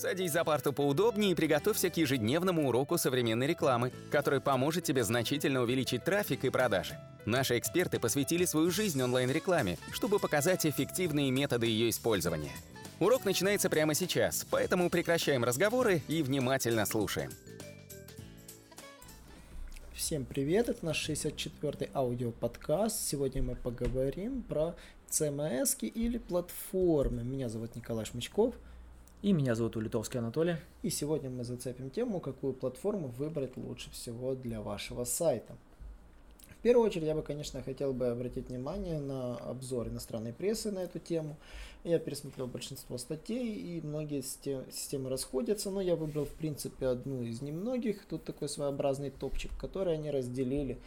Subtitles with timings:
[0.00, 5.60] Садись за парту поудобнее и приготовься к ежедневному уроку современной рекламы, который поможет тебе значительно
[5.60, 6.98] увеличить трафик и продажи.
[7.26, 12.52] Наши эксперты посвятили свою жизнь онлайн-рекламе, чтобы показать эффективные методы ее использования.
[12.98, 17.30] Урок начинается прямо сейчас, поэтому прекращаем разговоры и внимательно слушаем.
[19.92, 23.06] Всем привет, это наш 64-й аудиоподкаст.
[23.06, 24.76] Сегодня мы поговорим про
[25.10, 27.22] CMS или платформы.
[27.22, 28.54] Меня зовут Николай Шмычков–
[29.22, 30.56] и меня зовут Улитовский Анатолий.
[30.82, 35.54] И сегодня мы зацепим тему, какую платформу выбрать лучше всего для вашего сайта.
[36.58, 40.80] В первую очередь я бы, конечно, хотел бы обратить внимание на обзор иностранной прессы на
[40.80, 41.36] эту тему.
[41.84, 47.40] Я пересмотрел большинство статей, и многие системы расходятся, но я выбрал, в принципе, одну из
[47.40, 48.04] немногих.
[48.04, 50.78] Тут такой своеобразный топчик, который они разделили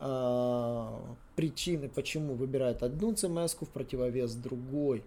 [0.00, 0.98] э,
[1.36, 5.02] причины, почему выбирают одну CMS в противовес другой.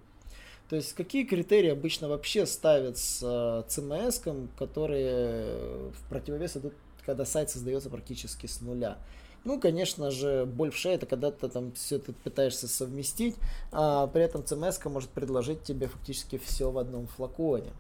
[0.70, 6.74] То есть какие критерии обычно вообще ставят с CMS, которые в противовес идут,
[7.06, 8.98] когда сайт создается практически с нуля?
[9.46, 13.36] Ну, конечно же, боль в шее это когда ты там все это пытаешься совместить,
[13.72, 17.72] а при этом CMS может предложить тебе фактически все в одном флаконе.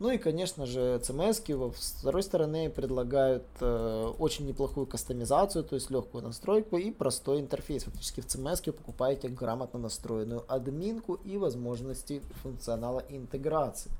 [0.00, 5.88] Ну и, конечно же, CMS с второй стороны предлагают э, очень неплохую кастомизацию, то есть
[5.88, 7.84] легкую настройку и простой интерфейс.
[7.84, 13.92] Фактически в CMS вы покупаете грамотно настроенную админку и возможности функционала интеграции.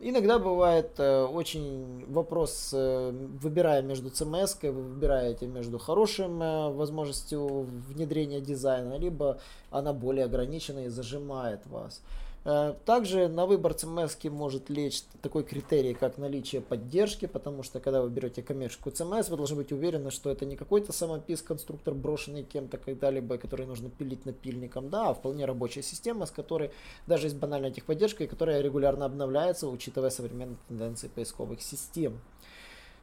[0.00, 3.10] Иногда бывает э, очень вопрос, э,
[3.40, 9.38] выбирая между CMS, вы выбираете между хорошим э, возможностью внедрения дизайна, либо
[9.70, 12.02] она более ограничена и зажимает вас.
[12.44, 18.10] Также на выбор CMS может лечь такой критерий, как наличие поддержки, потому что когда вы
[18.10, 22.76] берете коммерческую CMS, вы должны быть уверены, что это не какой-то самопис конструктор, брошенный кем-то
[22.76, 26.70] когда-либо, который нужно пилить напильником, да, а вполне рабочая система, с которой
[27.06, 32.20] даже есть банальная техподдержка, и которая регулярно обновляется, учитывая современные тенденции поисковых систем.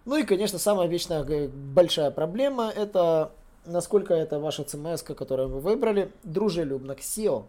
[0.06, 3.32] Ну и, конечно, самая вечная э, большая проблема это
[3.66, 7.46] насколько это ваша CMS, которую вы выбрали, дружелюбна к SEO.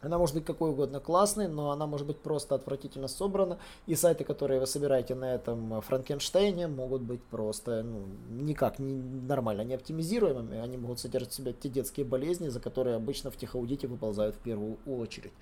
[0.00, 3.58] Она может быть какой угодно классной, но она может быть просто отвратительно собрана.
[3.86, 9.62] И сайты, которые вы собираете на этом Франкенштейне, могут быть просто ну, никак не нормально
[9.62, 10.58] не оптимизируемыми.
[10.58, 14.38] Они могут содержать в себе те детские болезни, за которые обычно в техаудите выползают в
[14.38, 15.32] первую очередь.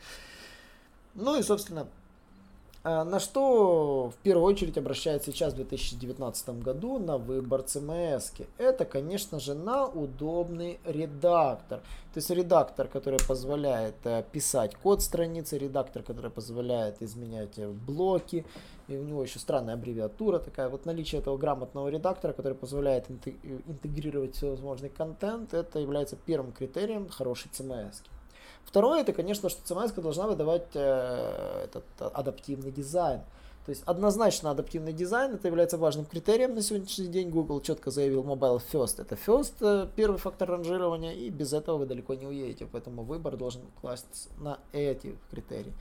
[1.14, 1.86] Ну и, собственно,
[2.86, 8.46] на что в первую очередь обращает сейчас в 2019 году на выбор CMS?
[8.58, 11.80] Это, конечно же, на удобный редактор.
[12.14, 18.46] То есть редактор, который позволяет э, писать код страницы, редактор, который позволяет изменять э, блоки.
[18.88, 20.68] И у него еще странная аббревиатура такая.
[20.68, 27.50] Вот наличие этого грамотного редактора, который позволяет интегрировать всевозможный контент, это является первым критерием хорошей
[27.50, 27.96] CMS.
[28.64, 33.20] Второе, это, конечно, что CMS должна выдавать э, этот адаптивный дизайн.
[33.66, 37.30] То есть однозначно адаптивный дизайн это является важным критерием на сегодняшний день.
[37.30, 39.00] Google четко заявил Mobile First.
[39.00, 42.68] Это First, э, первый фактор ранжирования, и без этого вы далеко не уедете.
[42.70, 45.72] Поэтому выбор должен класть на эти критерии.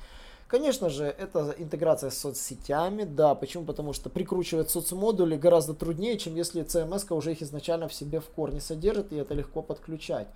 [0.48, 3.04] Конечно же, это интеграция с соцсетями.
[3.04, 3.66] Да, почему?
[3.66, 8.30] Потому что прикручивать соцмодули гораздо труднее, чем если CMS уже их изначально в себе в
[8.30, 10.28] корне содержит, и это легко подключать.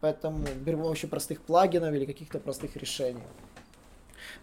[0.00, 3.22] Поэтому берем помощью простых плагинов или каких-то простых решений.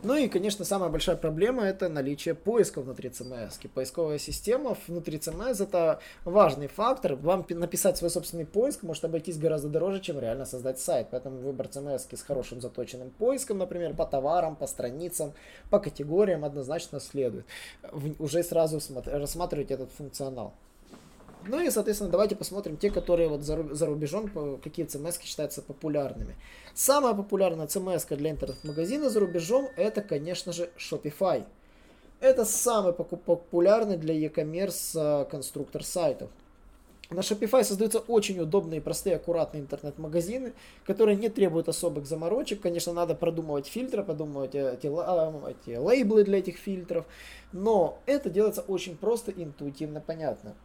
[0.04, 3.68] Ну и, конечно, самая большая проблема это наличие поиска внутри CMS.
[3.74, 7.16] Поисковая система внутри CMS это важный фактор.
[7.16, 11.08] Вам написать свой собственный поиск может обойтись гораздо дороже, чем реально создать сайт.
[11.12, 15.34] Поэтому выбор CMS с хорошим заточенным поиском, например, по товарам, по страницам,
[15.70, 17.46] по категориям однозначно следует.
[18.20, 20.54] Уже сразу рассматривать этот функционал.
[21.48, 26.36] Ну и, соответственно, давайте посмотрим те, которые вот за рубежом, какие CMS считаются популярными.
[26.74, 31.46] Самая популярная CMS для интернет-магазина за рубежом это, конечно же, Shopify.
[32.20, 36.32] Это самый популярный для e-commerce а, конструктор сайтов.
[37.12, 40.54] На Shopify создаются очень удобные, простые, аккуратные интернет-магазины,
[40.86, 42.62] которые не требуют особых заморочек.
[42.62, 47.06] Конечно, надо продумывать фильтры, продумывать эти, а, эти лейблы для этих фильтров,
[47.52, 50.56] но это делается очень просто интуитивно понятно.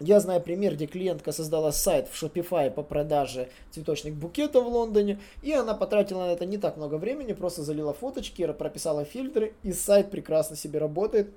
[0.00, 5.18] Я знаю пример, где клиентка создала сайт в Shopify по продаже цветочных букетов в Лондоне,
[5.42, 9.72] и она потратила на это не так много времени, просто залила фоточки, прописала фильтры, и
[9.72, 11.30] сайт прекрасно себе работает.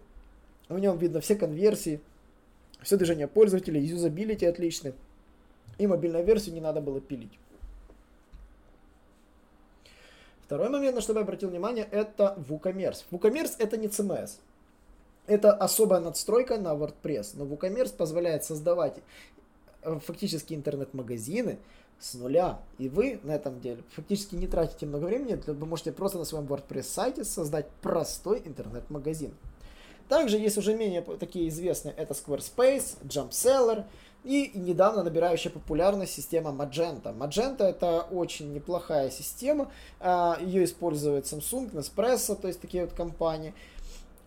[0.70, 2.02] В нем видно все конверсии,
[2.84, 4.94] все движение пользователей, юзабилити отличный.
[5.80, 7.40] И мобильную версию не надо было пилить.
[10.46, 13.06] Второй момент, на что я обратил внимание, это WooCommerce.
[13.10, 14.38] WooCommerce это не CMS.
[15.28, 18.98] Это особая надстройка на WordPress, но WooCommerce позволяет создавать
[19.84, 21.60] э, фактически интернет-магазины
[22.00, 22.60] с нуля.
[22.80, 26.46] И вы на этом деле фактически не тратите много времени, вы можете просто на своем
[26.46, 29.34] WordPress сайте создать простой интернет-магазин.
[30.10, 33.86] Также есть уже менее такие известные, это Squarespace, JumpSeller
[34.26, 37.16] и недавно набирающая популярность система Magento.
[37.18, 43.54] Magento это очень неплохая система, а, ее использует Samsung, Nespresso, то есть такие вот компании.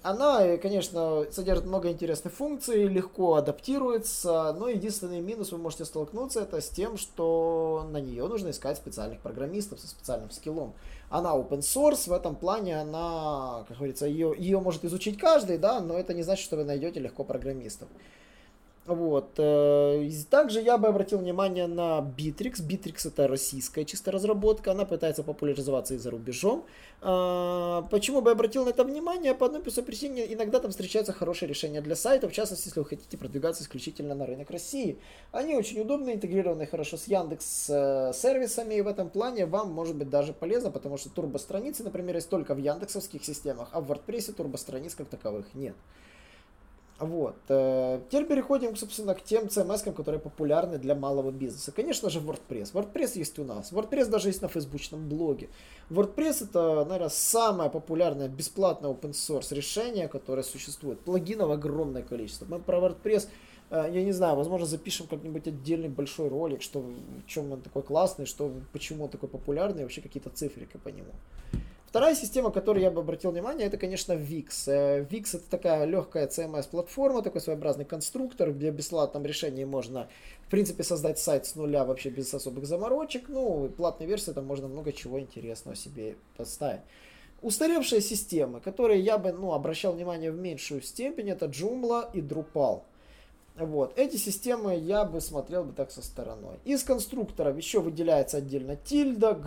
[0.04, 6.60] Она, конечно, содержит много интересных функций, легко адаптируется, но единственный минус вы можете столкнуться это
[6.60, 10.74] с тем, что на нее нужно искать специальных программистов со специальным скиллом.
[11.08, 15.80] Она open source, в этом плане она, как говорится, ее, ее может изучить каждый, да,
[15.80, 17.88] но это не значит, что вы найдете легко программистов.
[18.86, 19.32] Вот.
[19.38, 22.60] Э, также я бы обратил внимание на Bittrex.
[22.60, 26.66] Bittrex это российская чисто разработка, она пытается популяризоваться и за рубежом.
[27.00, 29.34] А, почему бы обратил на это внимание?
[29.34, 32.86] По одной простой причине, иногда там встречаются хорошие решения для сайта, в частности, если вы
[32.86, 34.98] хотите продвигаться исключительно на рынок России.
[35.32, 39.96] Они очень удобны, интегрированы хорошо с Яндекс э, сервисами, и в этом плане вам может
[39.96, 44.32] быть даже полезно, потому что турбостраницы, например, есть только в яндексовских системах, а в WordPress
[44.34, 45.74] турбостраниц как таковых нет.
[47.00, 47.34] Вот.
[47.48, 51.72] Э, теперь переходим, собственно, к тем CMS, которые популярны для малого бизнеса.
[51.72, 52.72] Конечно же, WordPress.
[52.72, 53.72] WordPress есть у нас.
[53.72, 55.48] WordPress даже есть на фейсбучном блоге.
[55.90, 61.00] WordPress это, наверное, самое популярное бесплатное open source решение, которое существует.
[61.00, 62.46] Плагинов огромное количество.
[62.46, 63.28] Мы про WordPress,
[63.70, 67.82] э, я не знаю, возможно, запишем как-нибудь отдельный большой ролик, что, в чем он такой
[67.82, 71.10] классный, что, почему он такой популярный, и вообще какие-то цифрики по нему.
[71.94, 74.48] Вторая система, которую я бы обратил внимание, это, конечно, VIX.
[74.66, 80.08] Э, VIX это такая легкая CMS-платформа, такой своеобразный конструктор, где в бесплатном решении можно,
[80.44, 83.28] в принципе, создать сайт с нуля вообще без особых заморочек.
[83.28, 86.80] Ну, платной версии там можно много чего интересного себе поставить.
[87.42, 92.82] Устаревшие системы, которые я бы ну, обращал внимание в меньшую степень, это Joomla и Drupal.
[93.54, 93.96] Вот.
[93.96, 96.56] Эти системы я бы смотрел бы так со стороной.
[96.64, 99.40] Из конструкторов еще выделяется отдельно Tilda,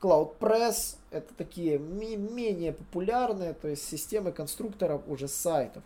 [0.00, 5.82] Graph, CloudPress– это такие менее популярные, то есть системы конструкторов уже сайтов.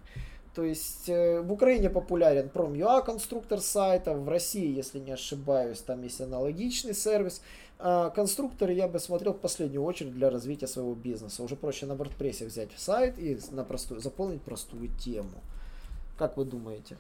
[0.55, 6.03] То есть э, в Украине популярен Prom.ua конструктор сайтов, в России, если не ошибаюсь, там
[6.03, 7.43] есть аналогичный сервис.
[7.79, 11.45] А конструкторы я бы смотрел в последнюю очередь для развития своего бизнеса.
[11.45, 15.41] Уже проще на WordPress взять сайт и на простую, заполнить простую тему.
[16.19, 16.97] Как вы думаете?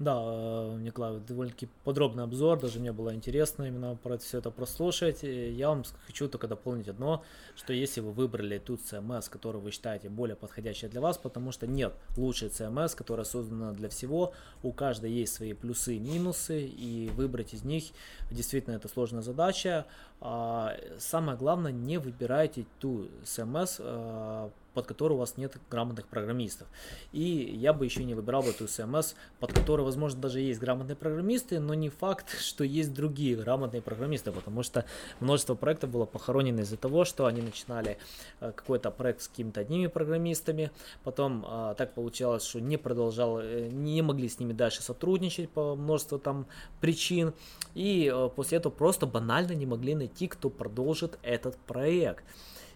[0.00, 5.22] Да, э, Николай, довольно-таки подробный обзор, даже мне было интересно именно про все это прослушать.
[5.22, 7.22] Я вам хочу только дополнить одно,
[7.54, 11.66] что если вы выбрали ту CMS, которую вы считаете более подходящей для вас, потому что
[11.66, 14.32] нет лучшей CMS, которая создана для всего,
[14.62, 17.84] у каждой есть свои плюсы и минусы, и выбрать из них
[18.30, 19.84] действительно это сложная задача.
[20.20, 26.68] А, самое главное, не выбирайте ту CMS, под которую у вас нет грамотных программистов.
[27.12, 30.96] И я бы еще не выбирал бы эту CMS, под которой, возможно, даже есть грамотные
[30.96, 34.84] программисты, но не факт, что есть другие грамотные программисты, потому что
[35.20, 37.98] множество проектов было похоронено из-за того, что они начинали
[38.40, 40.70] э, какой-то проект с какими-то одними программистами,
[41.04, 45.74] потом а, так получалось, что не продолжал, э, не могли с ними дальше сотрудничать по
[45.74, 46.46] множеству там
[46.80, 47.34] причин,
[47.74, 52.24] и а, после этого просто банально не могли найти, кто продолжит этот проект.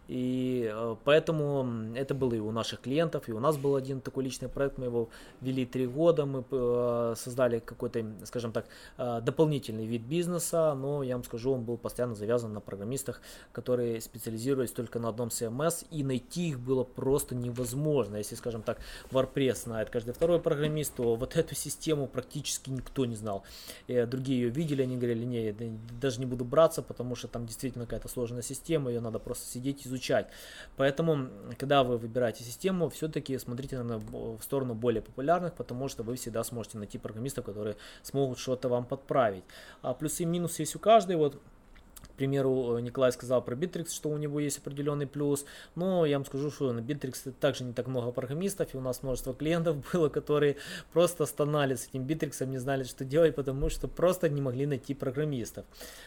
[0.09, 4.25] И э, поэтому это было и у наших клиентов, и у нас был один такой
[4.25, 5.09] личный проект, мы его
[5.41, 8.67] вели три года, мы э, создали какой-то, скажем так,
[8.99, 13.23] э, дополнительный вид бизнеса, но я вам скажу, он был постоянно завязан на программистах,
[13.53, 18.17] которые специализировались только на одном CMS, и найти их было просто невозможно.
[18.17, 18.79] Если, скажем так,
[19.11, 23.43] WordPress знает каждый второй программист, то вот эту систему практически никто не знал.
[23.87, 25.53] И другие ее видели, они говорили, не,
[25.99, 29.87] даже не буду браться, потому что там действительно какая-то сложная система, ее надо просто сидеть,
[29.87, 30.29] изучать изучать.
[30.77, 36.17] Поэтому, когда вы выбираете систему, все-таки смотрите на, в сторону более популярных, потому что вы
[36.17, 39.45] всегда сможете найти программистов, которые смогут что-то вам подправить.
[39.83, 41.17] А плюсы и минусы есть у каждой.
[41.17, 41.41] Вот
[42.15, 45.45] к примеру, Николай сказал про Bittrex, что у него есть определенный плюс,
[45.75, 49.03] но я вам скажу, что на Bittrex также не так много программистов, и у нас
[49.03, 50.57] множество клиентов было, которые
[50.93, 54.95] просто стонали с этим Bittrex, не знали, что делать, потому что просто не могли найти
[54.95, 55.65] программистов.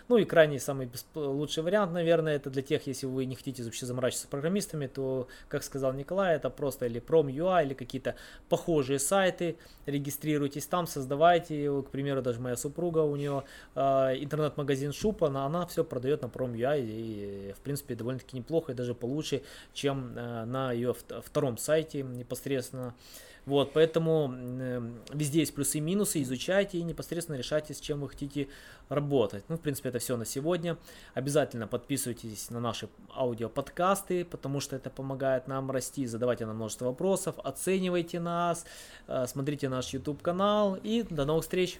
[0.07, 3.85] Ну и крайний самый лучший вариант, наверное, это для тех, если вы не хотите вообще
[3.85, 8.15] заморачиваться программистами, то, как сказал Николай, это просто или Prom.ua, или какие-то
[8.47, 13.43] похожие сайты, регистрируйтесь там, создавайте, к примеру, даже моя супруга, у нее
[13.75, 13.79] э,
[14.23, 18.93] интернет-магазин Шупа, она, она все продает на Prom.ua и, в принципе, довольно-таки неплохо и даже
[18.93, 19.41] получше,
[19.73, 22.93] чем э, на ее втором сайте непосредственно.
[23.47, 28.09] Вот, поэтому э, везде есть плюсы и минусы, изучайте и непосредственно решайте, с чем вы
[28.09, 28.47] хотите
[28.89, 29.43] работать.
[29.49, 30.77] Ну, в принципе, это все на сегодня.
[31.15, 37.35] Обязательно подписывайтесь на наши аудиоподкасты, потому что это помогает нам расти, задавайте нам множество вопросов,
[37.43, 38.65] оценивайте нас,
[39.07, 41.79] э, смотрите наш YouTube канал и до новых встреч!